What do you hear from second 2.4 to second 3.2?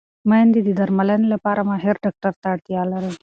ته اړتیا لري.